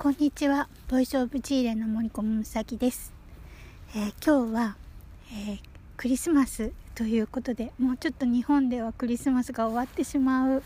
[0.00, 0.68] こんにちは。
[0.86, 3.12] ボイスオブジーレの森子むさきです。
[3.96, 4.76] えー、今日は、
[5.32, 5.60] えー、
[5.96, 10.62] クリスマスということで、もうちょっと日本ではクリスマスが終わってしまう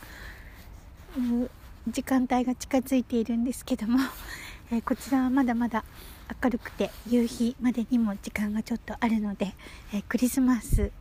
[1.88, 4.00] 時間帯が近づいているんですけども、
[4.70, 5.82] えー、こちらはまだまだ
[6.44, 9.54] 明るくて夕日までにも時間がちょっとあるので、
[9.94, 10.92] えクリスマス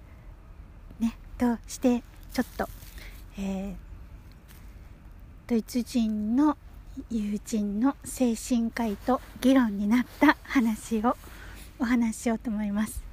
[1.02, 2.02] ねとして
[2.32, 2.70] ちょっと、
[3.38, 3.76] え
[5.48, 6.58] ドイツ人の
[7.10, 11.16] 友人の精神科医と議論になった話を
[11.80, 13.04] お話ししようと思います、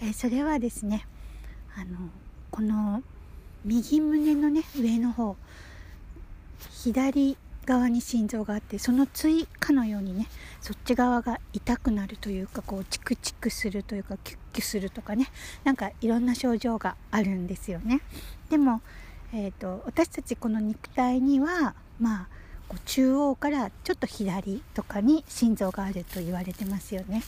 [0.00, 1.06] えー、それはですね
[1.76, 2.10] あの
[2.50, 3.02] この
[3.64, 5.36] 右胸のね上の方
[6.82, 10.26] 左側に心臓があってその追加のようにね
[10.60, 15.28] そっち側が痛くなるというかこうチクチクするというかキュッキュするとかね
[15.64, 18.00] なんかいろんな症状があるんですよね。
[18.50, 18.82] でも、
[19.32, 22.28] えーと私たちこの肉体にはまあ
[22.84, 27.22] 中央からちょっと左とかに心臓があると言われてますよね。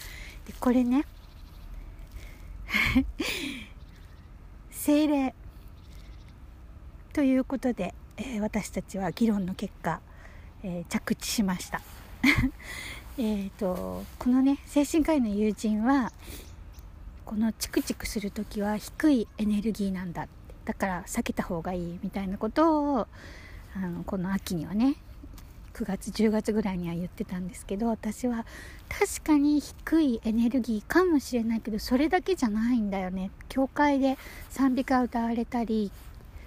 [0.46, 1.04] でこれね
[4.70, 5.34] 精霊
[7.12, 10.00] ということで、えー、私たちは議論の結果、
[10.62, 11.80] えー、着地しました。
[13.16, 16.12] えとこのね精神科医の友人は
[17.24, 20.28] このチクチクする時は低いエネルギーなんだ
[20.64, 23.08] だから避けた方がいいみたいなことを
[23.76, 24.96] あのこの秋にはね
[25.74, 28.46] 9月10月ぐらいには言ってたんですけど私は
[28.88, 33.30] 確かに低いエネルギーかもしれないけどそれだけじゃないんだよね。
[33.48, 34.16] 教会で
[34.50, 35.90] 賛美歌歌われたり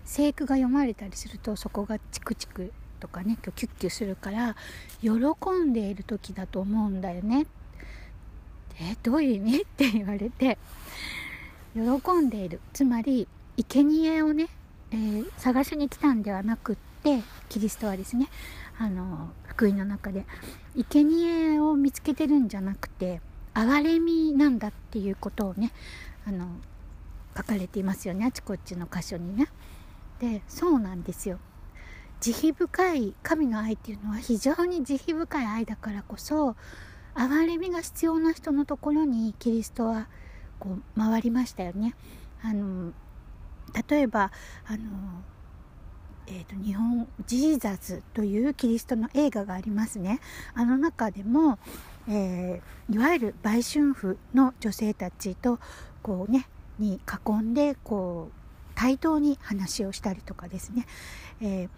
[0.05, 4.55] 聖句が読まれたりするとそこがチクチクとかねキュッキュするから
[5.01, 5.09] 喜
[5.51, 7.45] んでいる時だと思うんだよね。
[8.79, 9.61] えどういう意味？
[9.61, 10.57] って言われて
[11.73, 11.81] 喜
[12.21, 12.61] んでいる。
[12.71, 14.47] つまり生贄をね、
[14.91, 16.75] えー、探しに来たんではなくっ
[17.07, 18.27] てキリストはですね
[18.77, 20.25] あの福音の中で
[20.89, 23.21] 生贄を見つけてるんじゃなくて
[23.53, 25.71] 憐れみなんだっていうことをね
[26.27, 26.47] あの
[27.35, 29.47] 書かれていますよねあちこちの箇所にね。
[30.19, 31.39] でそうなんですよ。
[32.19, 36.55] 慈悲深い神の愛っていうのは非常に慈悲深い愛だからこそ
[37.13, 40.07] 憐れみが必要な人のところにキリストは
[40.59, 41.95] こう回りましたよね。
[42.41, 42.91] あの
[43.87, 44.31] 例えば
[44.65, 44.79] あの
[46.29, 50.19] えーと、日本ジーザズというキリストの映画がありますね。
[50.53, 51.57] あの中でも、
[52.07, 55.59] えー、いわゆる売春婦の女性たちと
[56.03, 56.47] こうね
[56.79, 60.85] に囲んでこう対等に話をしたりとかですね、
[61.41, 61.69] えー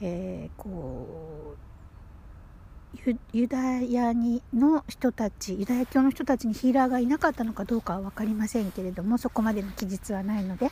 [0.00, 1.74] えー、こう
[3.32, 10.70] ユダヤにの人たちユダヤ教の人たちにヒーラーがいなかったのかどうかは分かりませんけれどもそこまでの記述はないので。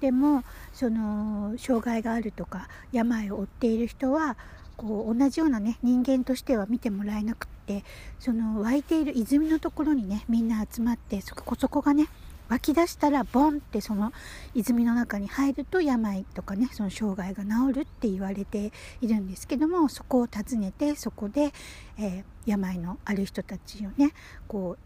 [0.00, 4.36] でもその障害があるとか病を負っている人は
[4.76, 7.84] こう同じようなね人間としては見てもらえなくって
[8.18, 12.08] その湧いている泉のところにねみんな集まってそこそこがね
[12.48, 14.12] 湧き出したらボンってその
[14.54, 21.52] 泉の中に入ると病とかねその障害が治るって言われているんですけどもそこを訪ねてそこで、
[21.98, 24.12] えー、病のある人たちをね
[24.46, 24.76] こ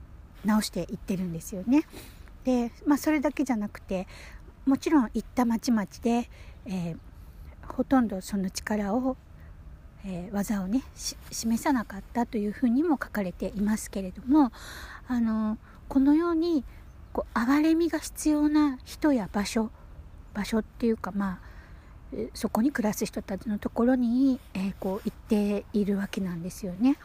[0.44, 1.84] う治していってるんですよね。
[2.44, 4.06] でまあそれだけじゃなくて
[4.66, 6.30] もちろん行った町々で、
[6.66, 6.96] えー、
[7.66, 9.16] ほとんどその力を、
[10.04, 14.52] えー、技をね示さなかったというふうにも書かれていますけれども
[15.08, 16.64] あのこのように
[17.12, 19.70] こう憐れみが必要な人や場所
[20.34, 21.50] 場所っていうかまあ
[22.34, 26.96] そこに暮らす人たちのところに、えー、こう行っているわけなんですよね。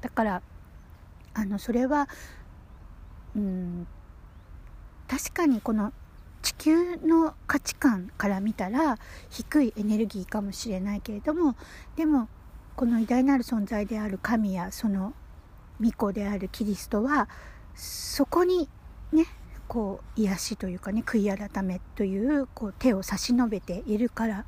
[0.00, 0.42] だから
[1.34, 2.08] あのそれは
[3.34, 3.86] うん
[5.08, 5.92] 確かにこの
[6.42, 8.98] 地球の価値観から見たら
[9.30, 11.56] 低いエネルギーかもしれないけれども
[11.96, 12.28] でも
[12.74, 15.14] この偉大なる存在である神やその
[15.80, 17.28] 御子であるキリストは
[17.74, 18.68] そこに
[19.12, 19.26] ね
[19.68, 24.44] こう癒しというかね悔い改めというこう手を差し伸べているから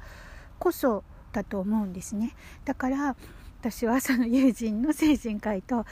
[0.59, 2.34] こそだと思うんですね。
[2.65, 3.16] だから
[3.60, 5.86] 私はその友人の精神科医と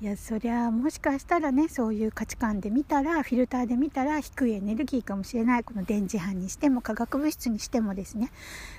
[0.00, 5.64] いやそりゃもしかしたらねそういう価値観で見たらフィルターで見たら低いエネルギーかもしれない。
[5.64, 8.30] この電磁波にしても化学物質にしてもですね。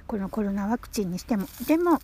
[0.07, 1.45] このコロナワクチンにしても。
[1.67, 1.99] でも、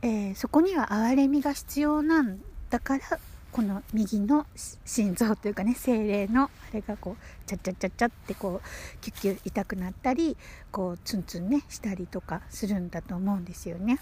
[0.00, 2.40] えー、そこには憐れみが必要なん
[2.70, 3.04] だから
[3.52, 4.46] この右の
[4.86, 10.38] 心臓というかね精霊のあれがこうチャチャチャチャってこうキュッキュ痛くなったり
[10.70, 13.98] こうツンツンねしたりとかするんだと思うんですよね。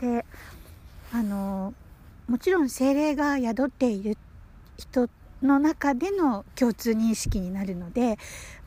[0.00, 0.24] で
[1.12, 1.89] あのー
[2.30, 4.16] もちろん精霊が宿っている
[4.78, 5.08] 人
[5.42, 8.18] の中での共通認識になるので、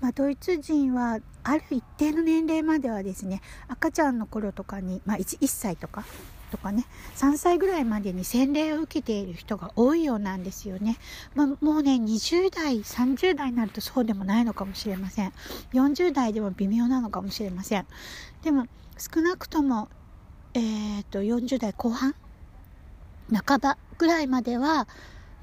[0.02, 6.04] まあ、ドイツ人はある一定の年齢まではですね赤ちゃんの頃とかに、まあ1、1, 歳とか
[6.52, 10.98] とかね3歳ぐらいまでに洗礼を受けている人が多いようなんですよね、
[11.34, 15.32] まあ、もうね20代30代になるとそうでもないのかもしれません。
[15.74, 17.88] 40代でも微妙なのかもしれません。
[18.44, 18.68] でも
[18.98, 19.88] 少なくとも
[20.56, 22.14] えーと、と40代後半
[23.32, 24.88] 半ばぐらいまでは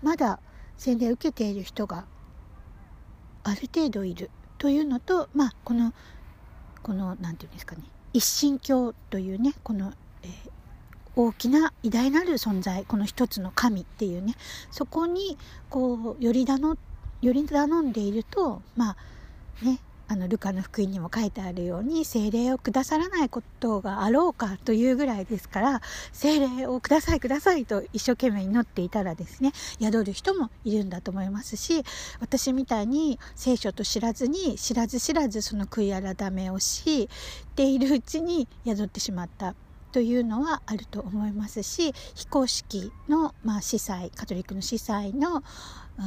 [0.02, 0.40] まだ
[0.76, 2.06] 洗礼を受けている人が
[3.42, 4.30] ある程度いる。
[4.58, 5.94] というのとまあこの
[6.82, 7.82] この何て言うんですかね
[8.12, 10.30] 一神教というねこの、えー、
[11.16, 14.34] 大きな偉大なる存在この一つの神っていうね
[14.70, 15.38] そこに
[15.70, 16.76] こうより頼
[17.22, 18.96] より頼んでいるとま
[19.62, 19.78] あね
[20.10, 31.84] あのルカの福音にも書いてあるように精霊をくださらないことがあろうかというぐらいですから精霊をくださいくださいと一生懸命祈っていたらですね宿る人もいるんだと思いますし
[32.18, 37.08] 私みたいに聖書と知らずに知らず知らずその悔い改めをし
[37.54, 39.54] ているうちに宿ってしまった
[39.92, 45.44] というのはあると思いますし非公式の、まあ、司祭カトリックの司祭の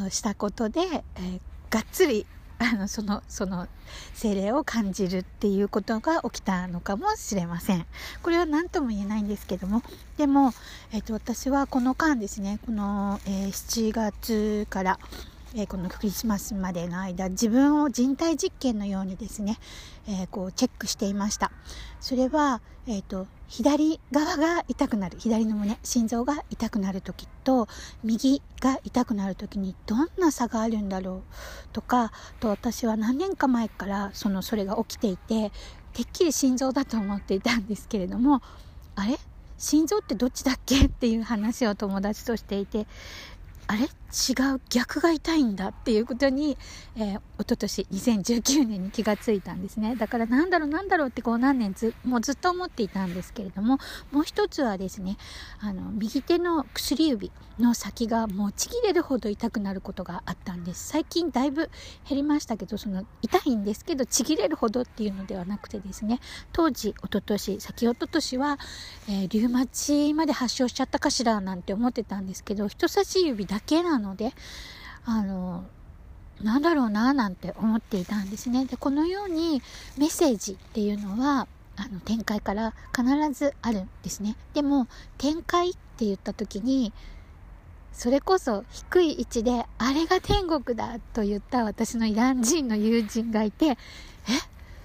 [0.10, 1.40] したことで、えー、
[1.70, 2.26] がっつり
[2.64, 3.68] あのそのその
[4.14, 7.86] 精霊を感じるっていうことが起きたのかもしれません。
[8.22, 9.82] これは何とも言えないんですけども。
[10.18, 10.54] でも、
[10.92, 15.00] えーと、私はこの間ですねこの、えー、7月から
[15.56, 19.60] えー、このクリスマスまでの間自分を人体実験のようにですね、
[20.08, 21.52] えー、こうチェックしていました。
[22.00, 25.20] それは、えーと、左側が痛くなる。
[25.20, 27.68] 左の胸心臓が痛くなる時と
[28.04, 31.22] 右が痛くなる時にどんな差があるんだろう？
[31.72, 35.52] とかと私は何年か前からそのそれが起きていて
[35.94, 38.42] てっきり心臓だと思っていたんですけれども
[38.96, 39.20] あれ？
[39.60, 40.86] 心臓ってどっちだっけ？
[40.86, 42.88] っていう話を友達としていて
[43.68, 43.88] あれ？
[44.14, 46.56] 違う逆が痛いんだっていうことに、
[46.96, 49.96] えー、一昨年2019年に気がついたんですね。
[49.96, 53.80] だからなんだろうなんだろうってこう何年ずもうずっと思っていたんですけれども
[54.12, 55.18] もう一つはですね
[55.60, 60.90] あの右手の薬指の先がもうちぎれるほど痛くなることがあったんです。
[60.90, 61.72] 最近だいぶ
[62.08, 66.20] 減りましたけどその痛いんですけどちぎれるほどっていうのではなくてですね
[66.52, 68.60] 当時一昨年先一昨年は、
[69.10, 74.34] えー、リウマチまで発症しちゃったかしらなんて思ってたんですけど人差し指だけなので
[75.06, 75.64] あの
[76.42, 78.66] なんだろうななんて思っていたんですね。
[78.66, 79.62] でこのように
[79.98, 84.36] メッセージっていうのはあの展開から必ずあるんですね。
[84.56, 84.88] でも
[85.20, 86.94] 展開って言った時に
[87.92, 93.78] それこそ低い位置であれが天国だと言った私のイラン人の友人がいてえ？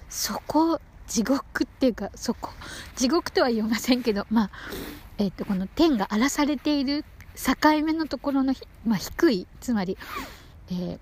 [0.09, 2.51] そこ地獄っていうかそこ
[2.95, 4.51] 地獄とは言いませんけどまあ
[5.17, 7.03] えっ、ー、とこの天が荒らされている
[7.39, 8.53] 境目のところの、
[8.85, 9.97] まあ、低いつまり、
[10.69, 10.99] えー、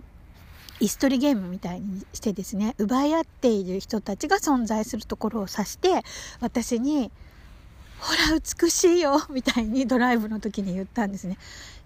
[0.80, 6.04] イストリゲームみたいにしてですね奪い合っている人たちが存在するところを指して
[6.40, 7.12] 私に
[8.00, 11.38] 「ほら美しいよ」みたいにドライブの時に言ったんですね。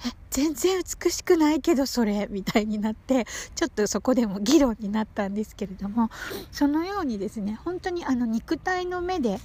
[0.06, 3.26] え全然美しくないけどそれみたいになって
[3.56, 6.10] ちょっとそこでも議論になったんですけれども
[6.52, 9.40] そのようにですね本当にあの肉体の目で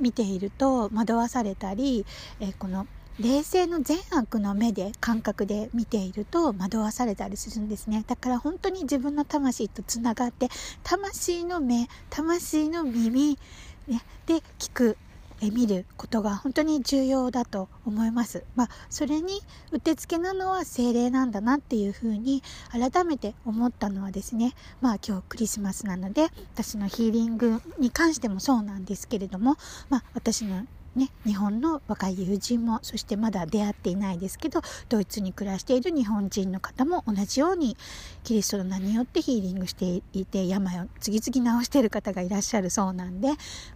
[0.00, 2.04] 見ていると惑わされたり、
[2.40, 2.86] えこの
[3.20, 10.48] 「冷静の善悪の目で感覚で見ていると惑わされたりするんですねだから本当に自分の魂とつながって
[10.82, 13.38] 魂の目魂の耳、
[13.86, 14.96] ね、で聞く
[15.42, 18.44] え見ることが本当に重要だと思います。
[18.56, 19.40] まあ、それに
[19.72, 29.56] うってつけなのは精霊なんだなっていうふうに改めて思ったのはですね、まあ今日クリスマスなので私のヒーリングに関してもそうなんですけれども、
[29.88, 37.76] まあ私のね、日本の若い友人もそしてまだ出会っていないですけどドイツに暮らしている日本人の方も同じように
[38.24, 43.28] キリストの名によってヒーリングしていて病を次々治している方がいらっしゃるそうなんで、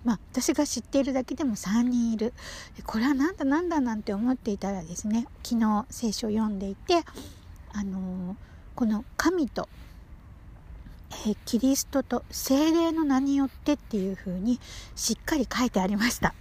[0.05, 2.33] まあ、私が知っているだけでも3人いる。
[2.85, 6.97] これは何だ何だなんて思っていたらですね昨日聖書を読んでいて、
[7.73, 8.37] あのー、
[8.75, 9.69] この神と
[11.27, 14.61] えキリストと精霊の名によってっていう風に
[14.97, 16.35] しっかり書いてありました。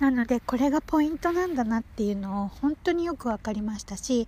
[0.00, 4.26] なのでこれがポイントなんだなっていうのを本当によく分かりましたし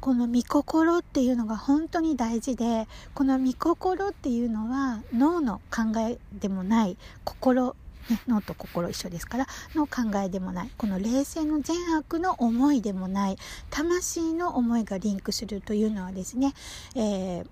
[0.00, 7.76] この御心っていうのが本当に大事でこの御心っていうのは脳の考えでもない心
[8.10, 13.36] ね、脳と心一緒ですからの考えでもないこの冷静の善悪の思いでもない
[13.70, 16.52] 魂の思いがリンクするというのはですね、
[16.96, 17.46] えー、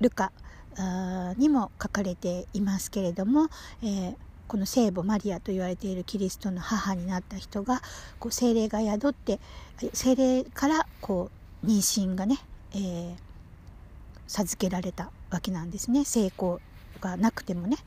[0.00, 0.32] ルカ
[1.36, 3.48] にも書かれていますけれども、
[3.82, 4.16] えー
[4.52, 7.80] この聖母マリアと言われているキリストの母になった人が
[8.20, 9.40] こう精霊が宿って
[9.94, 11.30] 精霊からこ
[11.64, 12.36] う妊娠がね、
[12.74, 13.14] えー、
[14.26, 16.04] 授けられたわけなんですね。
[16.04, 16.60] 成功
[17.00, 17.78] がなくてもね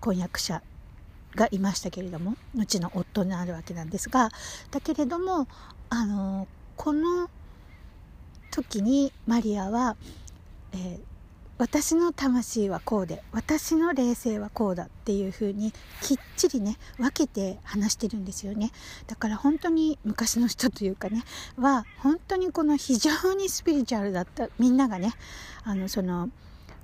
[0.00, 0.60] 婚約者
[1.36, 4.30] がいましたけれども後の夫になるわけなんですが
[4.72, 5.46] だけれども
[5.88, 7.30] あのこの
[8.50, 9.94] 時にマリアは、
[10.72, 11.11] えー、
[11.62, 18.72] 私の魂はこうで私の霊性はこうだっていう風にきっちりね分けて話してるんですよね。
[19.06, 21.22] だから本当に昔の人というかね
[21.56, 25.12] は本当にこの非常にスピリチュアルだったみんながね
[25.62, 26.30] あのその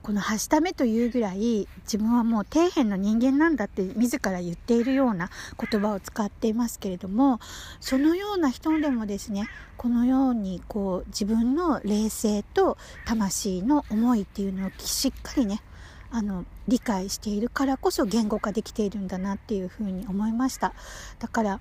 [0.03, 5.31] この「はしため」というぐらい自分はもう底辺の人間なんだって自ら言っているような
[5.71, 7.41] 言葉を使っていますけれども
[7.81, 15.63] そのような人でもですねこのようにこう自分の霊性と魂の思いっていうのをしっかりね
[16.11, 20.73] あの理解しているからこそ言語化できているんだなっていうふうに思いました。
[21.19, 21.61] だから、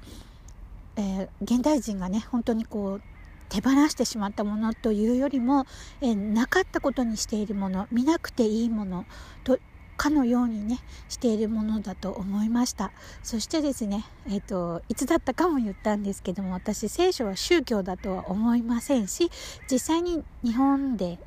[0.95, 3.01] えー、現代人がね本当にこう
[3.49, 5.65] 手放してしまったものというよりも、
[6.01, 9.05] えなかったことにしているもの見なくていいもの
[9.43, 9.59] と
[9.97, 12.91] かのようにねしているものだと思いました。
[13.23, 19.29] そしてですねえっ、ー、といつだったかも言ったんですけども私聖書は宗教だとは思いませんし
[19.69, 21.19] 実際に日本で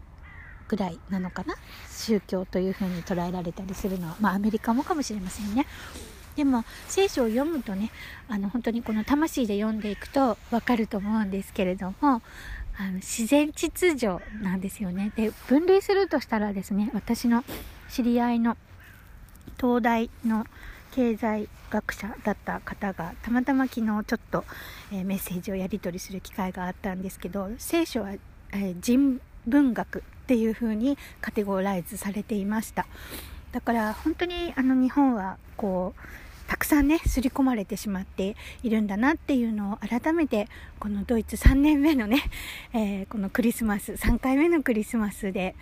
[0.69, 1.57] ぐらいなのかな
[1.91, 5.67] 宗教というふうに捉えられたりするのはまあアメリカもかもしれませんね。
[6.41, 7.91] でも聖書を読むとね
[8.27, 12.23] あの本当にこの魂で読んでいくと分かると思うんですけれども
[12.79, 15.13] あの自然秩序なんですよね。
[15.17, 17.45] で分類するとしたらですね私の
[17.91, 18.57] 知り合いの
[19.61, 20.47] 東大の
[20.93, 24.47] 経済学者だった方がたまたま昨日ちょっと、
[24.93, 32.87] えー、メッセージをやり取りする機会があったんですけど聖書は、えー、人文学っていう風にカテゴライズされていました。
[33.53, 36.01] だから本当にあの日本はこう
[36.51, 40.49] たくさんね刷り込まれてしまっているんだなっていうのを改めて
[40.81, 42.25] このドイツ3年目のね、
[42.75, 45.55] えー、このクリスマス3回目のクリスマスで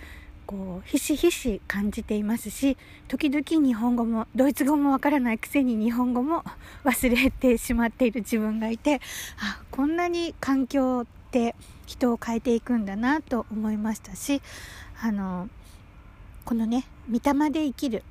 [0.47, 6.42] こうひしひし感じていますし時々日本語もドイツ語もわからないくせに日本語も
[6.85, 9.02] 忘れてしまっている自分がいて
[9.40, 11.54] あこんなに環境って
[11.85, 14.40] 人を変えていくんだなと思いましたし
[15.02, 15.50] あの
[16.47, 18.04] このね御霊で生きる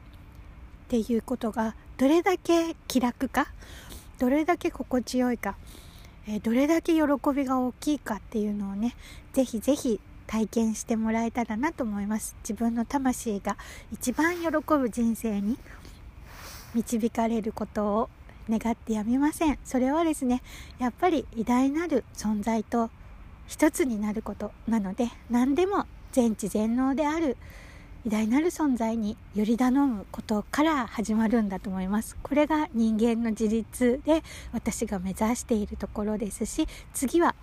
[0.86, 3.48] っていうことがどれだけ気楽か？
[4.20, 5.56] どれだけ心地よいか、
[6.28, 7.02] えー、どれだけ喜
[7.36, 8.96] びが大きいかっていうのをね
[9.34, 12.36] ぜひぜひ体験してもらえたらなと思います。
[12.44, 13.58] 自分の魂が
[13.92, 15.58] 一番喜ぶ人生に
[16.76, 18.10] 導かれることを
[18.50, 19.58] 願ってやみません。
[19.66, 20.44] それはですね
[20.78, 22.92] やっぱり偉大なる存在と
[23.48, 27.38] 一つになることなので何でも全知全能である
[28.08, 32.16] 偉大なる存在により頼むことから始まるんだと思います。
[32.24, 34.24] これが人間の自立で
[34.54, 37.36] 私が目指しているところですし次は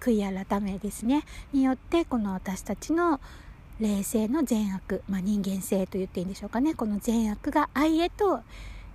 [0.00, 1.22] 悔い改めですね。
[1.52, 3.20] によってこの私たちの
[3.78, 6.74] 霊性の善悪、まあ、人間性と言っていいんでしょうかね。
[6.74, 8.40] この善悪が愛へと、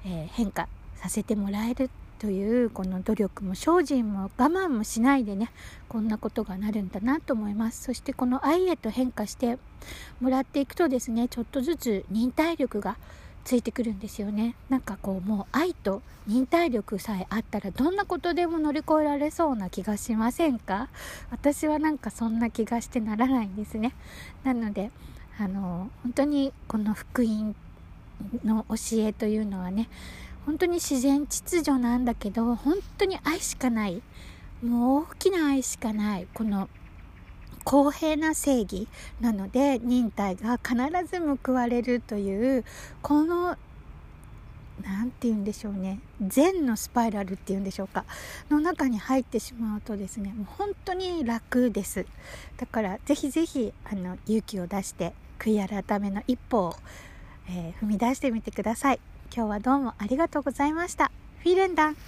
[0.06, 1.90] え、変化させてもらえる
[2.24, 5.52] というこの努力も精進も我慢もしないでね
[5.90, 7.84] こんなことがなるんだなと思います。
[7.84, 9.58] そしてこの愛へと変化して
[10.22, 12.96] もらっていくとですねちょっとずつ忍耐力が
[13.44, 14.56] ついてくるんですよね。
[14.70, 20.88] なんかこうもう愛と忍耐力さえあったらどんなことでも乗り越えられそうな気がしませんか？
[21.30, 23.94] 私はなんかそんな気がしてならないんですね。
[24.46, 24.92] なので
[25.38, 27.54] あの本当にこの福音
[28.46, 28.76] の教
[29.06, 29.90] えというのはね
[30.46, 34.02] 本当に自然秩序なんだけど本当に愛しかない。
[34.64, 36.28] もう大きな愛しかない。
[36.34, 36.70] この
[37.64, 38.88] 公平な正義
[39.22, 40.76] なので忍耐が必
[41.10, 42.66] ず報われるという
[43.02, 43.58] この
[44.82, 46.00] 何て言うんでしょうね。
[46.22, 48.06] 善のスパイラルっていうんでしょうか。
[48.50, 52.06] の中に入ってしまうとですねもう本当に楽です。
[52.58, 56.76] だからぜひぜひあの勇気を出して悔い改めの一歩を、
[57.48, 59.00] えー、踏み出してみてください。
[59.36, 61.12] 今日はどうもありがとうございました。
[61.40, 62.02] フィーレンダンク